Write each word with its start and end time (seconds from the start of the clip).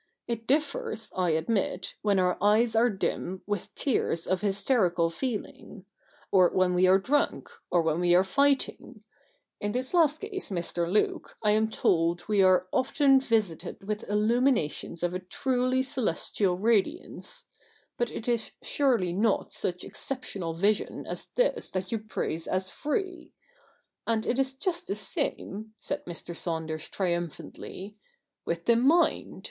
It 0.25 0.47
differs, 0.47 1.11
I 1.15 1.29
admit, 1.29 1.93
when 2.01 2.17
our 2.17 2.35
eyes 2.41 2.75
are 2.75 2.89
dim 2.89 3.43
with 3.45 3.75
tears 3.75 4.25
of 4.25 4.41
hysterical 4.41 5.11
feeling; 5.11 5.85
or 6.31 6.49
when 6.49 6.73
we 6.73 6.87
are 6.87 6.97
drunk; 6.97 7.51
or 7.69 7.83
when 7.83 7.99
we 7.99 8.15
are 8.15 8.23
fighting— 8.23 9.03
in 9.61 9.73
this 9.73 9.93
last 9.93 10.21
case, 10.21 10.49
Mr. 10.49 10.91
Luke, 10.91 11.37
I 11.43 11.51
am 11.51 11.69
told 11.69 12.27
we 12.27 12.41
are 12.41 12.65
often 12.73 13.19
visited 13.19 13.87
with 13.87 14.03
illuminations 14.09 15.03
of 15.03 15.13
a 15.13 15.19
truly 15.19 15.83
celestial 15.83 16.55
154 16.55 16.97
THE 16.97 16.97
NEW 16.97 17.15
REPUBLIC 17.19 17.25
[bk. 17.27 17.33
hi 17.35 17.35
radiance— 17.37 17.47
but 17.99 18.09
it 18.09 18.27
is 18.27 18.51
surely 18.63 19.13
not 19.13 19.53
such 19.53 19.83
exceptional 19.83 20.55
vision 20.55 21.05
as 21.05 21.27
this 21.35 21.69
that 21.69 21.91
you 21.91 21.99
praise 21.99 22.47
as 22.47 22.71
free. 22.71 23.33
And 24.07 24.25
it 24.25 24.39
is 24.39 24.55
just 24.55 24.87
the 24.87 24.95
same,' 24.95 25.75
said 25.77 26.03
Mr. 26.05 26.35
Saunders 26.35 26.89
triumphantly, 26.89 27.97
'with 28.45 28.65
the 28.65 28.75
mind. 28.75 29.37